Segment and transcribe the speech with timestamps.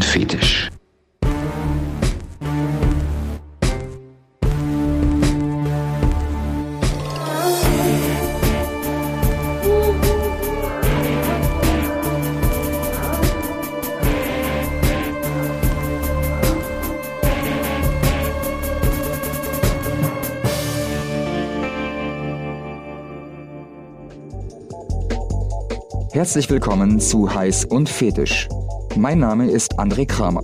[0.00, 0.70] Und Fetisch.
[26.12, 28.48] Herzlich willkommen zu Heiß und Fetisch.
[28.96, 30.42] Mein Name ist André Kramer.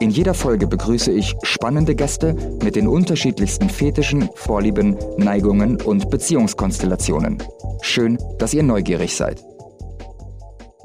[0.00, 7.42] In jeder Folge begrüße ich spannende Gäste mit den unterschiedlichsten Fetischen, Vorlieben, Neigungen und Beziehungskonstellationen.
[7.80, 9.42] Schön, dass ihr neugierig seid.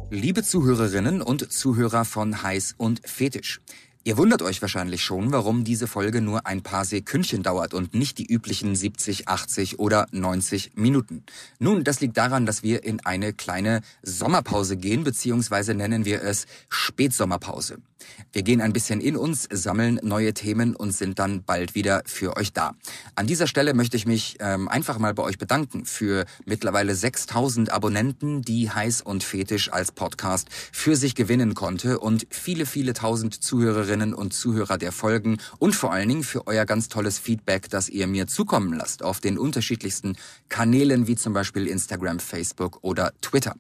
[0.09, 3.61] Liebe Zuhörerinnen und Zuhörer von Heiß und Fetisch.
[4.07, 8.19] Ihr wundert euch wahrscheinlich schon, warum diese Folge nur ein paar Sekündchen dauert und nicht
[8.19, 11.23] die üblichen 70, 80 oder 90 Minuten.
[11.57, 16.45] Nun, das liegt daran, dass wir in eine kleine Sommerpause gehen, beziehungsweise nennen wir es
[16.69, 17.79] Spätsommerpause.
[18.31, 22.35] Wir gehen ein bisschen in uns, sammeln neue Themen und sind dann bald wieder für
[22.37, 22.73] euch da.
[23.15, 27.71] An dieser Stelle möchte ich mich ähm, einfach mal bei euch bedanken für mittlerweile 6000
[27.71, 33.33] Abonnenten, die Heiß und Fetisch als Podcast für sich gewinnen konnte und viele, viele tausend
[33.43, 37.89] Zuhörerinnen und Zuhörer der Folgen und vor allen Dingen für euer ganz tolles Feedback, das
[37.89, 40.17] ihr mir zukommen lasst auf den unterschiedlichsten
[40.49, 43.55] Kanälen wie zum Beispiel Instagram, Facebook oder Twitter.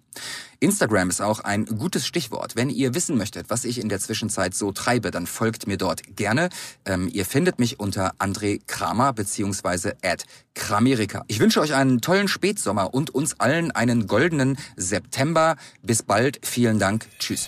[0.59, 2.55] Instagram ist auch ein gutes Stichwort.
[2.55, 6.15] Wenn ihr wissen möchtet, was ich in der Zwischenzeit so treibe, dann folgt mir dort
[6.15, 6.49] gerne.
[6.85, 11.23] Ähm, ihr findet mich unter André Kramer beziehungsweise at Kramerika.
[11.27, 15.55] Ich wünsche euch einen tollen Spätsommer und uns allen einen goldenen September.
[15.81, 16.39] Bis bald.
[16.43, 17.07] Vielen Dank.
[17.19, 17.47] Tschüss.